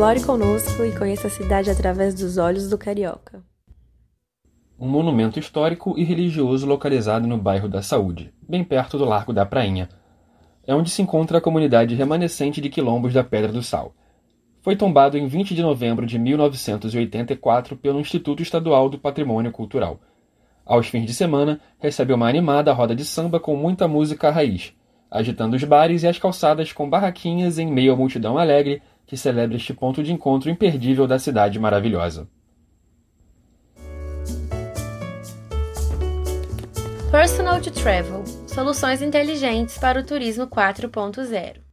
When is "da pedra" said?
13.12-13.52